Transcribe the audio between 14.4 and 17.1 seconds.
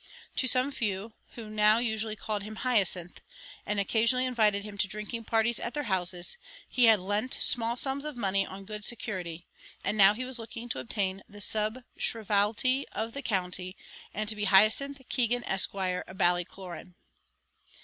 Hyacinth Keegan, Esq., of Ballycloran.